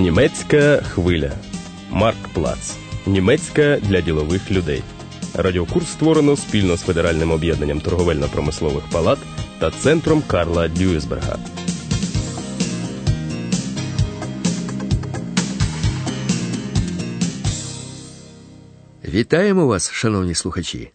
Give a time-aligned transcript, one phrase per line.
[0.00, 1.32] Німецька хвиля.
[1.90, 2.76] Марк Плац.
[3.06, 4.82] Німецька для ділових людей.
[5.34, 9.18] Радіокурс створено спільно з Федеральним об'єднанням торговельно-промислових палат
[9.58, 11.38] та центром Карла Дюйсберга.
[19.04, 20.90] Вітаємо вас, шановні слухачі.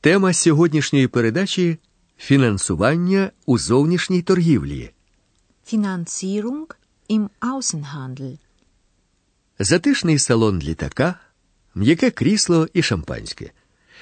[0.00, 1.78] Тема сьогоднішньої передачі
[2.18, 4.90] фінансування у зовнішній торгівлі.
[5.72, 6.66] Finanzierung
[7.16, 8.38] im Außenhandel.
[9.58, 11.14] Затишний салон літака,
[11.74, 13.50] м'яке крісло і шампанське.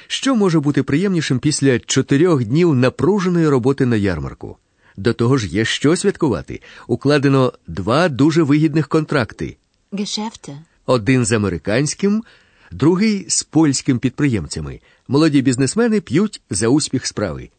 [0.06, 4.56] Що може бути приємнішим після чотирьох днів напруженої роботи на ярмарку?
[4.96, 6.60] До того ж, є що святкувати.
[6.86, 9.56] Укладено два дуже вигідних контракти:
[9.92, 10.56] Geschäfte.
[10.86, 12.24] один з американським,
[12.70, 14.80] другий з польським підприємцями.
[15.08, 17.50] Молоді бізнесмени п'ють за успіх справи.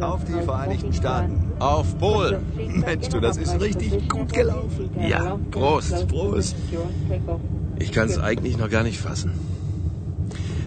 [0.00, 1.52] Auf die Vereinigten Staaten.
[1.58, 2.40] Auf Polen.
[2.86, 4.90] Mensch, du, das ist richtig gut gelaufen.
[5.06, 6.08] Ja, Prost.
[6.08, 6.56] Prost.
[7.78, 9.32] Ich kann es eigentlich noch gar nicht fassen.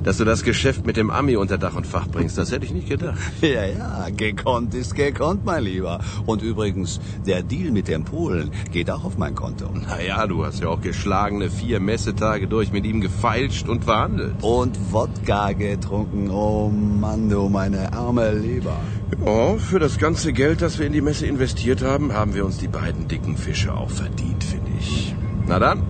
[0.04, 2.74] Dass du das Geschäft mit dem Ami unter Dach und Fach bringst, das hätte ich
[2.74, 3.18] nicht gedacht.
[3.42, 6.00] Ja, ja, gekonnt ist gekonnt, mein Lieber.
[6.26, 9.70] Und übrigens, der Deal mit dem Polen geht auch auf mein Konto.
[9.70, 14.36] Naja, du hast ja auch geschlagene vier Messetage durch mit ihm gefeilscht und verhandelt.
[14.42, 16.30] Und Wodka getrunken.
[16.32, 18.78] Oh Mann, du, meine arme Leber.
[19.26, 22.58] Oh, für das ganze Geld, das wir in die Messe investiert haben, haben wir uns
[22.58, 25.16] die beiden dicken Fische auch verdient, finde ich.
[25.48, 25.84] Na dann,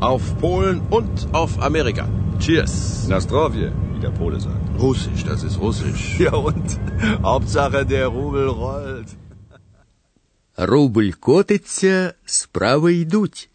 [0.00, 2.08] auf Polen und auf Amerika.
[2.46, 3.06] Cheers.
[3.08, 4.64] Na zdrowie, wie der Pole sagt.
[4.86, 6.18] Russisch, das ist Russisch.
[6.18, 6.68] Ja und?
[7.30, 9.08] Hauptsache, der Rubel rollt.
[10.56, 13.48] Рубль котиться, справи йдуть.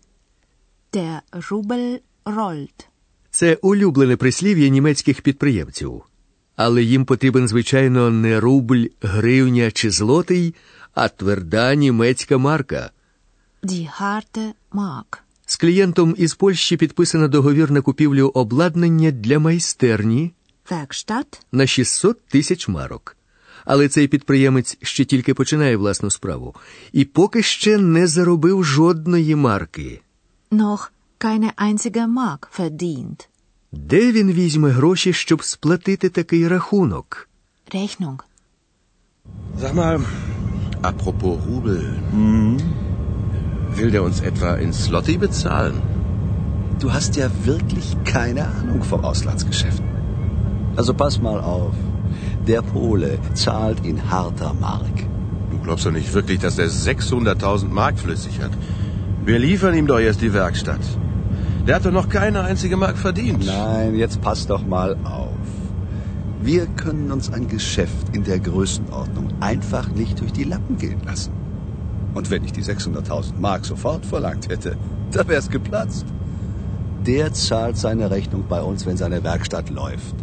[0.94, 2.88] Der Rubel rollt.
[3.30, 6.02] Це улюблене прислів'я німецьких підприємців.
[6.56, 10.56] Але їм потрібен, звичайно, не рубль, гривня чи злотий,
[10.94, 12.92] а тверда німецька марка.
[13.64, 15.27] Die harte Mark.
[15.50, 20.32] З клієнтом із Польщі підписано договір на купівлю обладнання для майстерні
[20.72, 21.42] Werkstatt.
[21.52, 23.18] на 600 тисяч марок.
[23.66, 26.56] Але цей підприємець ще тільки починає власну справу
[26.92, 30.02] і поки ще не заробив жодної марки.
[30.52, 33.28] Noch keine einzige Mark verdient.
[33.72, 37.30] Де він візьме гроші, щоб сплатити такий рахунок?
[37.74, 38.20] Rechnung.
[39.62, 40.02] Sag mal,
[40.82, 41.86] apropos Rubel.
[43.78, 45.82] Will der uns etwa in Slotty bezahlen?
[46.80, 49.86] Du hast ja wirklich keine Ahnung vom Auslandsgeschäften.
[50.76, 51.76] Also pass mal auf.
[52.48, 55.06] Der Pole zahlt in harter Mark.
[55.52, 58.52] Du glaubst doch nicht wirklich, dass er 600.000 Mark flüssig hat.
[59.26, 60.82] Wir liefern ihm doch erst die Werkstatt.
[61.68, 63.46] Der hat doch noch keine einzige Mark verdient.
[63.46, 65.38] Nein, jetzt pass doch mal auf.
[66.42, 71.47] Wir können uns ein Geschäft in der Größenordnung einfach nicht durch die Lappen gehen lassen.
[72.18, 74.72] Und wenn ich die 600.000 Mark sofort verlangt hätte,
[75.16, 76.06] da wär's geplatzt.
[77.12, 80.16] Der zahlt seine Rechnung bei uns, wenn seine Werkstatt läuft.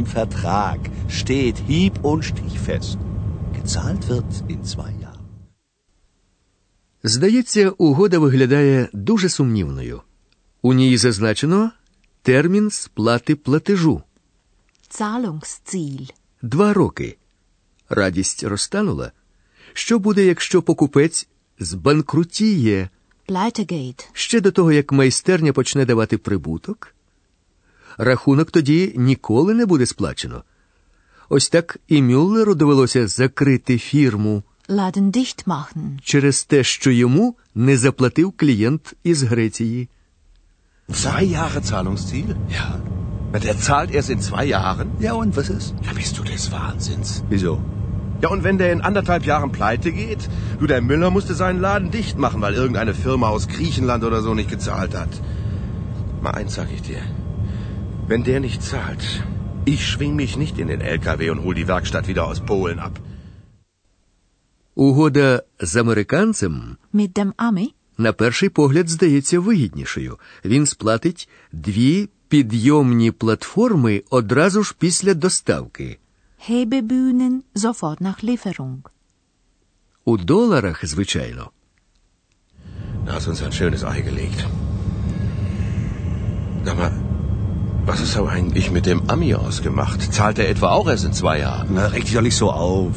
[0.00, 0.80] Im Vertrag
[1.20, 2.98] steht hieb- und stichfest.
[3.58, 5.26] Gezahlt wird in zwei Jahren.
[7.04, 10.00] Здається, угода виглядає дуже сумнівною.
[10.62, 11.70] У ній зазначено
[12.22, 14.02] термін сплати платежу
[14.90, 16.10] Zahlungsziel.
[16.42, 17.16] два роки.
[17.88, 19.12] Радість розтанула.
[19.74, 21.28] Що буде, якщо покупець
[21.58, 22.88] збанкрутіє
[23.28, 24.04] Pleitegate.
[24.12, 26.94] ще до того, як майстерня почне давати прибуток?
[27.98, 30.44] Рахунок тоді ніколи не буде сплачено.
[31.28, 35.98] Ось так і Мюллеру довелося закрити фірму Laden dicht machen.
[36.02, 39.88] через те, що йому не заплатив клієнт із Греції.
[40.88, 42.34] Zwei Jahre Zahlungsziel?
[42.58, 42.80] Ja.
[43.32, 44.88] Der zahlt erst in zwei Jahren?
[45.00, 45.68] Ja, und was ist?
[45.86, 47.08] Ja, bist du des Wahnsinns.
[47.30, 47.52] Wieso?
[48.21, 50.21] Ja, und wenn der in anderthalb Jahren pleite geht?
[50.59, 54.33] Du, der Müller musste seinen Laden dicht machen, weil irgendeine Firma aus Griechenland oder so
[54.33, 55.13] nicht gezahlt hat.
[56.21, 57.03] Mal eins sag ich dir.
[58.07, 59.03] Wenn der nicht zahlt,
[59.65, 62.95] ich schwing mich nicht in den LKW und hol die Werkstatt wieder aus Polen ab.
[64.75, 67.73] Угода з американцем Mit dem Ami.
[67.97, 70.17] на перший погляд здається вигіднішою.
[70.45, 75.97] Він сплатить дві підйомні платформи одразу ж після доставки.
[76.41, 78.89] Hebebühnen sofort nach Lieferung.
[80.05, 81.51] У доларах, звичайно.
[83.05, 84.45] Da hast du uns ein schönes Ei gelegt.
[86.63, 86.91] Sag mal,
[87.85, 90.01] was ist aber eigentlich mit dem Ami ausgemacht?
[90.13, 91.69] Zahlt er etwa auch erst in zwei Jahren?
[91.73, 92.95] Na, reg dich doch nicht so auf.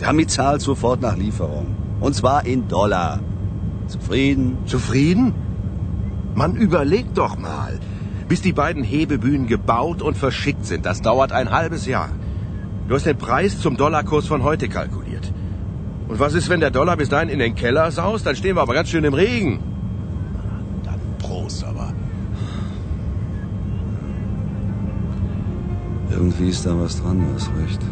[0.00, 1.74] Der Ami zahlt sofort nach Lieferung.
[2.00, 3.20] Und zwar in Dollar.
[3.88, 4.58] Zufrieden?
[4.66, 5.34] Zufrieden?
[6.34, 7.80] Mann, überleg doch mal.
[8.28, 12.10] Bis die beiden Hebebühnen gebaut und verschickt sind, das dauert ein halbes Jahr.
[12.88, 15.26] Du hast den Preis zum Dollarkurs von heute kalkuliert.
[16.08, 18.24] Und was ist, wenn der Dollar bis dahin in den Keller saust?
[18.26, 19.52] Dann stehen wir aber ganz schön im Regen.
[20.84, 21.92] Dann Prost, aber.
[26.10, 27.82] Irgendwie ist da was dran, du hast recht.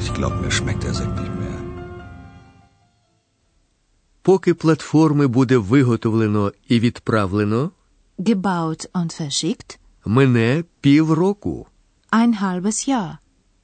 [0.00, 1.58] Ich glaube, mir schmeckt der Sekt nicht mehr.
[4.22, 7.70] Поки платформи буде виготовлено і відправлено,
[8.18, 9.78] Gebaut und verschickt.
[10.06, 11.66] мине півроку.
[12.21, 13.17] Ein halbes Jahr.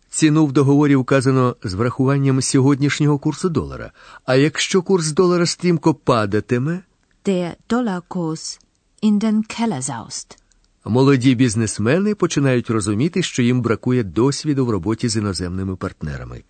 [0.09, 3.91] Ціну в договорі вказано з врахуванням сьогоднішнього курсу долара.
[4.25, 6.79] А якщо курс долара стрімко падатиме,
[7.25, 8.59] Der Dollarkurs
[9.03, 10.37] in den Keller saust.
[10.85, 16.43] молоді бізнесмени починають розуміти, що їм бракує досвіду в роботі з іноземними партнерами.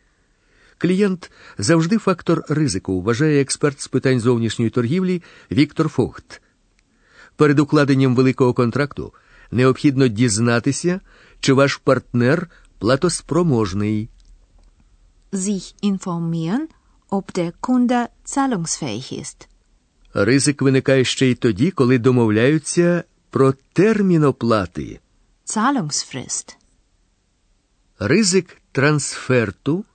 [0.77, 6.41] Клієнт завжди фактор ризику, вважає експерт з питань зовнішньої торгівлі Віктор Фохт.
[7.35, 9.13] Перед укладенням великого контракту
[9.51, 10.99] необхідно дізнатися,
[11.39, 12.49] чи ваш партнер
[12.79, 14.09] платоспроможний.
[15.31, 16.67] Sich informieren,
[17.09, 19.47] ob der Kunde zahlungsfähig ist.
[20.13, 24.99] Ризик виникає ще й тоді, коли домовляються про термін оплати.
[25.45, 26.55] Zahlungsfrist.
[27.99, 29.85] Ризик трансферту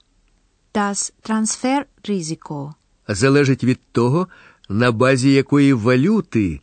[0.74, 2.74] Das Transferrisiko
[3.08, 4.28] залежить від того,
[4.68, 6.60] на базі якої валюти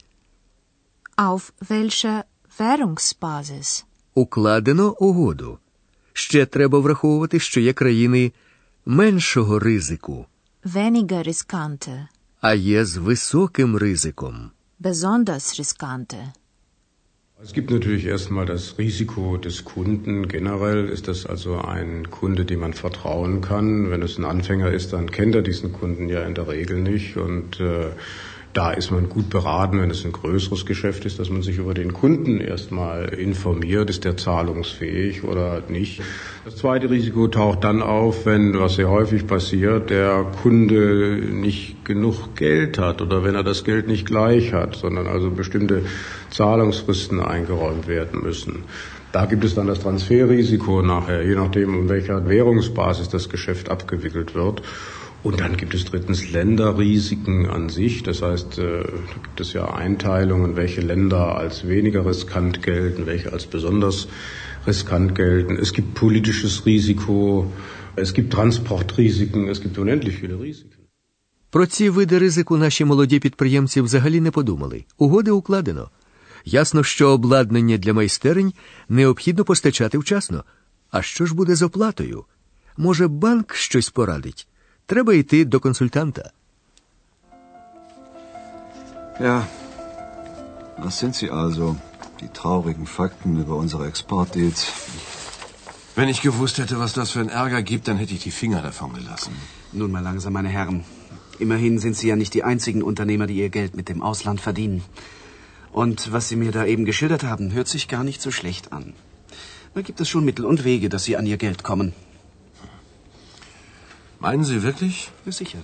[1.18, 2.24] auf welcher
[2.60, 3.84] Währungsbasis.
[4.15, 5.59] укладено угоду.
[6.13, 8.33] Ще треба враховувати, що є країни
[8.87, 10.27] меншого ризику,
[10.65, 12.07] Weniger riskante,
[12.41, 14.51] а є з високим ризиком.
[14.81, 16.17] besonders riskante.
[17.45, 20.15] Es gibt natürlich erstmal das Risiko des Kunden.
[20.37, 23.91] Generell ist das also ein Kunde, dem man vertrauen kann.
[23.91, 27.11] Wenn es ein Anfänger ist, dann kennt er diesen Kunden ja in der Regel nicht.
[27.27, 27.91] Und äh,
[28.54, 31.74] da ist man gut beraten, wenn es ein größeres Geschäft ist, dass man sich über
[31.74, 33.90] den Kunden erstmal informiert.
[33.90, 36.02] Ist der zahlungsfähig oder nicht?
[36.44, 42.36] Das zweite Risiko taucht dann auf, wenn, was sehr häufig passiert, der Kunde nicht genug
[42.36, 45.84] Geld hat oder wenn er das Geld nicht gleich hat, sondern also bestimmte
[46.30, 48.64] Zahlungsfristen eingeräumt werden müssen.
[49.12, 54.36] Da gibt es dann das Transferrisiko nachher, je nachdem, in welcher Währungsbasis das Geschäft abgewickelt
[54.36, 54.62] wird.
[55.24, 58.02] Und dann gibt es drittens Länderrisiken an sich.
[58.02, 63.32] Das heißt, äh, da gibt es ja Einteilungen, welche Länder als weniger riskant gelten, welche
[63.32, 64.08] als besonders
[64.66, 65.58] riskant gelten.
[65.58, 67.52] Es gibt politisches Risiko,
[67.96, 70.78] es gibt Transportrisiken, es gibt unendlich viele Risiken.
[71.50, 74.86] Про ці види ризику наші молоді підприємці взагалі не подумали.
[74.98, 75.90] Угоди укладено.
[76.46, 78.54] Ясно, що обладнання для майстерень
[78.90, 80.44] необхідно постачати вчасно.
[80.92, 82.26] А що ж буде з оплатою?
[82.78, 84.48] Може, банк щось порадить?
[84.91, 86.31] Треба йти до консультанта.
[89.21, 89.47] Ja,
[90.85, 91.77] das sind sie also.
[92.21, 94.61] Die traurigen Fakten über unsere Exportdeals.
[95.99, 98.61] Wenn ich gewusst hätte, was das für einen Ärger gibt, dann hätte ich die Finger
[98.61, 99.35] davon gelassen.
[99.73, 100.85] Nun mal langsam, meine Herren.
[101.39, 104.83] Immerhin sind Sie ja nicht die einzigen Unternehmer, die ihr Geld mit dem Ausland verdienen.
[105.73, 108.93] Und was Sie mir da eben geschildert haben, hört sich gar nicht so schlecht an.
[109.75, 111.93] Da gibt es schon Mittel und Wege, dass Sie an Ihr Geld kommen.
[114.21, 115.11] Meinen Sie wirklich?
[115.27, 115.59] Ja, sicher.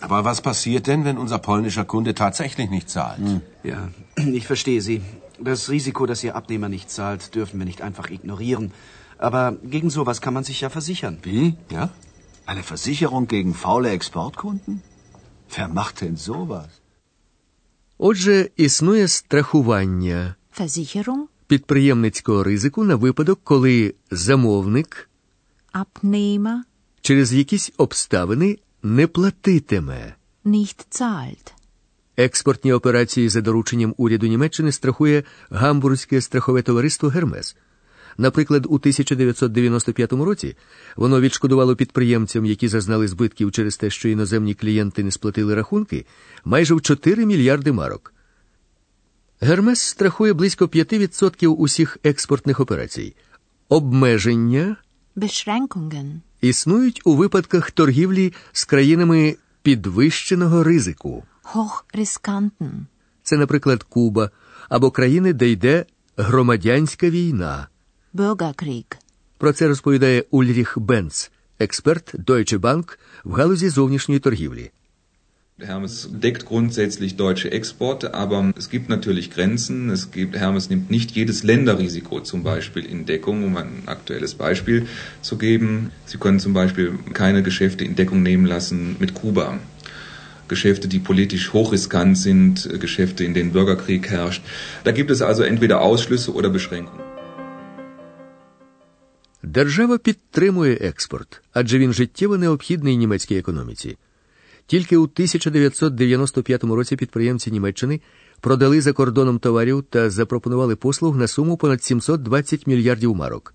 [0.00, 3.20] Aber was passiert denn, wenn unser polnischer Kunde tatsächlich nicht zahlt?
[3.62, 5.02] Ja, ich verstehe Sie.
[5.40, 8.72] Das Risiko, dass Ihr Abnehmer nicht zahlt, dürfen wir nicht einfach ignorieren.
[9.18, 11.18] Aber gegen sowas kann man sich ja versichern.
[11.22, 11.54] Wie?
[11.70, 11.90] Ja?
[12.46, 14.82] Eine Versicherung gegen faule Exportkunden?
[15.56, 16.68] Wer macht denn sowas?
[17.98, 25.08] Отже, існує страхування Versicherung, підприємницького ризику на випадок, коли замовник
[25.72, 26.56] Abnehmer
[27.09, 30.15] через якісь обставини не платитиме.
[30.45, 31.53] nicht zahlt.
[32.17, 37.55] Експортні операції за дорученням уряду Німеччини страхує гамбурзьке страхове товариство Гермес.
[38.17, 40.55] Наприклад, у 1995 році
[40.95, 46.05] воно відшкодувало підприємцям, які зазнали збитків через те, що іноземні клієнти не сплатили рахунки,
[46.45, 48.13] майже в 4 мільярди марок.
[49.41, 53.15] Гермес страхує близько 5% усіх експортних операцій.
[53.69, 54.75] Обмеження
[55.19, 56.21] Beschränkungen.
[56.41, 61.23] існують у випадках торгівлі з країнами підвищеного ризику.
[61.43, 62.71] Hochriskanten.
[63.23, 64.29] Це, наприклад, Куба
[64.69, 65.85] або країни, де йде
[66.17, 67.67] громадянська війна.
[68.13, 68.97] Bürgerkrieg.
[69.37, 74.71] Про це розповідає Ульріх Бенц, експерт Deutsche Bank в галузі зовнішньої торгівлі.
[75.60, 79.88] Hermes deckt grundsätzlich deutsche Exporte, aber es gibt natürlich Grenzen.
[79.88, 84.88] Es gibt, Hermes nimmt nicht jedes Länderrisiko zum Beispiel in Deckung, um ein aktuelles Beispiel
[85.22, 85.92] zu geben.
[86.06, 89.60] Sie können zum Beispiel keine Geschäfte in Deckung nehmen lassen mit Kuba.
[90.48, 94.42] Geschäfte, die politisch hochriskant sind, Geschäfte, in denen Bürgerkrieg herrscht.
[94.82, 97.04] Da gibt es also entweder Ausschlüsse oder Beschränkungen.
[99.42, 103.96] Держава підтримує експорт, адже він життєво необхідний німецькій економіці.
[104.69, 108.01] Тільки у 1995 році підприємці Німеччини
[108.41, 113.53] продали за кордоном товарів та запропонували послуг на суму понад 720 мільярдів марок.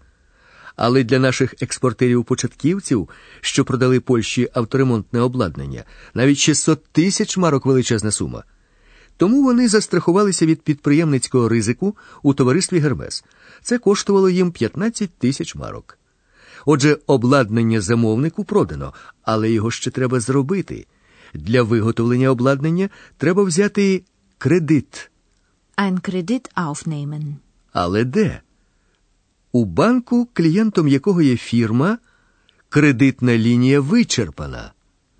[0.77, 3.09] Але для наших експортерів-початківців,
[3.41, 8.45] що продали Польщі авторемонтне обладнання, навіть 600 тисяч марок величезна сума.
[9.17, 13.25] Тому вони застрахувалися від підприємницького ризику у товаристві Гермес.
[13.63, 15.99] Це коштувало їм 15 тисяч марок.
[16.67, 18.93] Отже, обладнання замовнику продано,
[19.23, 20.87] але його ще треба зробити.
[21.34, 24.04] Для виготовлення обладнання треба взяти
[24.38, 25.12] кредит.
[25.78, 27.36] Ein Kredit aufnehmen.
[27.74, 28.42] Але де?
[29.52, 31.98] У банку, клієнтом якого є фірма,
[32.70, 34.74] кредитна лінія вичерпана.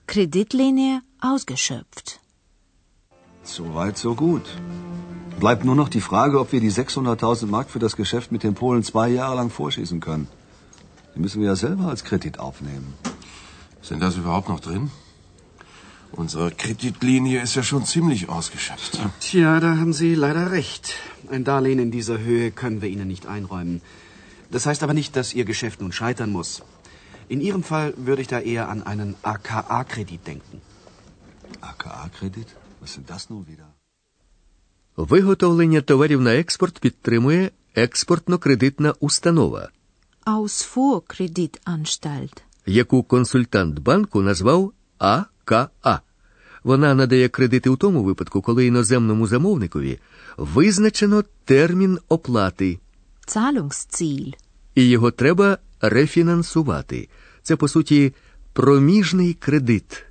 [0.08, 2.20] Kreditlinie ausgeschöpft.
[3.46, 4.46] Soweit, so gut.
[5.40, 8.56] Bleibt nur noch die Frage, ob wir die 600.000 Mark für das Geschäft mit den
[8.62, 10.28] Polen zwei Jahre lang vorschießen können.
[11.14, 12.90] Die müssen wir ja selber als Kredit aufnehmen.
[13.82, 14.84] Sind das überhaupt noch drin?
[16.24, 18.94] Unsere Kreditlinie ist ja schon ziemlich ausgeschöpft.
[19.26, 20.84] Tja, da haben Sie leider recht.
[21.36, 23.76] Ein Darlehen in dieser Höhe können wir Ihnen nicht einräumen.
[24.56, 26.50] Das heißt aber nicht, dass Ihr Geschäft nun scheitern muss.
[27.28, 30.56] In Ihrem Fall würde ich da eher an einen AKA-Kredit denken.
[31.72, 32.48] AKA-Kredit?
[32.82, 33.68] Was sind das nun wieder?
[34.98, 39.70] Виготовлення товарів на експорт підтримує експортно-кредитна установа,
[40.26, 42.42] Ausfuhrkreditanstalt.
[42.66, 45.26] яку консультант банку назвав АКА.
[46.65, 49.99] Вона надає кредити у тому випадку, коли іноземному замовникові
[50.37, 52.79] визначено термін оплати,
[53.29, 54.35] Zahlungsziel.
[54.75, 57.09] і його треба рефінансувати.
[57.43, 58.15] Це, по суті,
[58.53, 60.05] проміжний кредит.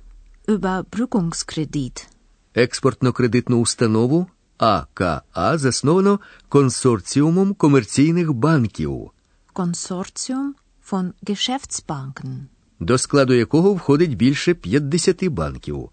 [0.48, 2.06] Überbrückungskredit.
[2.54, 4.26] Експортно-кредитну установу
[4.58, 5.22] АКА
[5.54, 9.10] засновано консорціумом комерційних банків,
[9.54, 10.54] Konsortium
[10.90, 12.48] von Geschäftsbanken.
[12.80, 15.88] До складу якого входить більше 50 банків.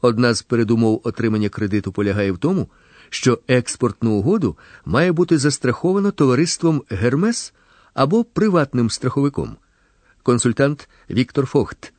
[0.00, 2.68] Одна з передумов отримання кредиту полягає в тому,
[3.10, 7.54] що експортну угоду має бути застраховано товариством Гермес
[7.94, 9.56] або приватним страховиком.
[10.22, 11.92] Консультант Віктор Фохт.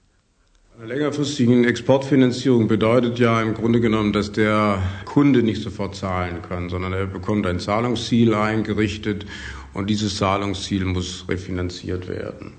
[0.79, 6.69] Eine längerfristige Exportfinanzierung bedeutet ja im Grunde genommen, dass der Kunde nicht sofort zahlen kann,
[6.69, 9.25] sondern er bekommt ein Zahlungsziel eingerichtet
[9.73, 12.53] und dieses Zahlungsziel muss refinanziert werden.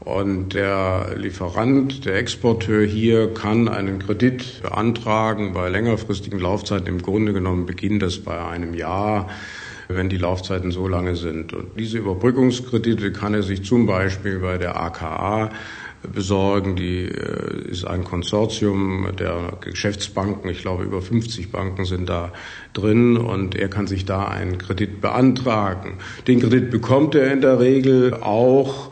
[0.00, 6.86] Und der Lieferant, der Exporteur hier kann einen Kredit beantragen bei längerfristigen Laufzeiten.
[6.86, 9.28] Im Grunde genommen beginnt das bei einem Jahr,
[9.88, 11.52] wenn die Laufzeiten so lange sind.
[11.52, 15.50] Und diese Überbrückungskredite kann er sich zum Beispiel bei der AKA
[16.14, 16.76] besorgen.
[16.76, 20.48] Die äh, ist ein Konsortium der Geschäftsbanken.
[20.50, 22.32] Ich glaube, über 50 Banken sind da
[22.72, 25.98] drin und er kann sich da einen Kredit beantragen.
[26.26, 28.90] Den Kredit bekommt er in der Regel auch,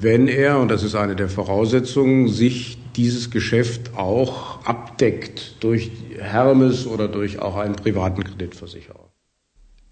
[0.00, 6.86] wenn er, und das ist eine der Voraussetzungen, sich dieses Geschäft auch abdeckt durch Hermes
[6.86, 9.04] oder durch auch einen privaten Kreditversicherer.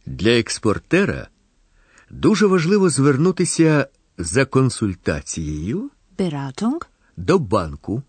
[0.06, 1.28] Для експортера
[2.10, 6.86] дуже важливо звернутися за консультацією Beratung.
[7.16, 8.02] до банку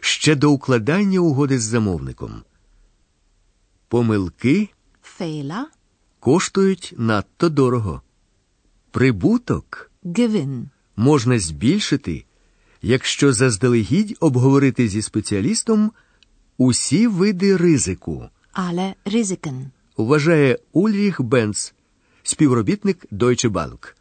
[0.00, 2.42] ще до укладання угоди з замовником.
[3.88, 4.68] Помилки
[5.18, 5.62] Fehler.
[6.20, 8.02] коштують надто дорого.
[8.90, 10.68] Прибуток Gewinn.
[11.00, 12.24] Можна збільшити,
[12.82, 15.90] якщо заздалегідь обговорити зі спеціалістом
[16.58, 19.64] усі види ризику, Alle Risiken.
[19.96, 21.72] вважає Ульріх Бенц,
[22.22, 23.94] співробітник Deutsche Bank.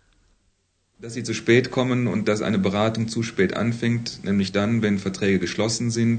[1.01, 4.97] Dass sie zu spät kommen und dass eine Beratung zu spät anfängt, nämlich dann, wenn
[5.05, 6.17] Verträge geschlossen sind,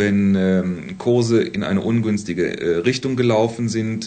[0.00, 4.00] wenn ähm, Kurse in eine ungünstige äh, Richtung gelaufen sind.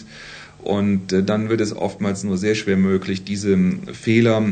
[0.66, 4.42] Und äh, dann wird es oftmals nur sehr schwer möglich, diese ähm, Fehler,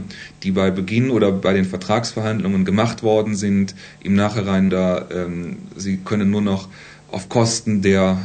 [0.44, 5.96] die bei Beginn oder bei den Vertragsverhandlungen gemacht worden sind, im Nachhinein da, ähm, sie
[5.96, 6.68] können nur noch
[7.10, 8.18] auf Kosten der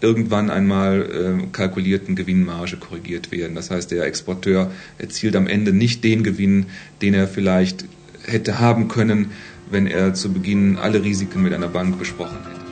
[0.00, 3.54] irgendwann einmal äh, kalkulierten Gewinnmarge korrigiert werden.
[3.54, 6.66] Das heißt, der Exporteur erzielt am Ende nicht den Gewinn,
[7.02, 7.84] den er vielleicht
[8.26, 9.30] hätte haben können,
[9.70, 12.63] wenn er zu Beginn alle Risiken mit einer Bank besprochen hätte.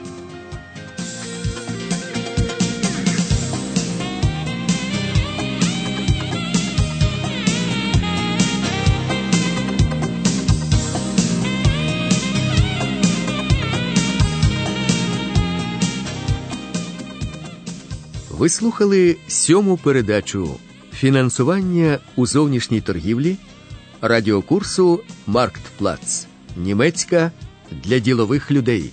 [18.43, 20.57] Ви слухали сьому передачу
[20.93, 23.37] Фінансування у зовнішній торгівлі
[24.01, 26.27] радіокурсу Марктплац.
[26.57, 27.33] Німецька
[27.71, 28.91] для ділових людей.